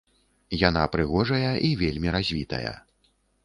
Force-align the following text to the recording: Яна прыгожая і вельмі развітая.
Яна 0.61 0.83
прыгожая 0.95 1.53
і 1.69 1.71
вельмі 1.85 2.09
развітая. 2.19 2.77